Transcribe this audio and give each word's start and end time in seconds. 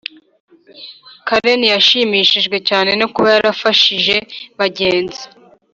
Karen 1.27 1.61
yashimishijwe 1.73 2.57
cyane 2.69 2.91
no 2.99 3.07
kuba 3.13 3.27
yarafashije 3.35 4.15
bagenzi 4.59 5.23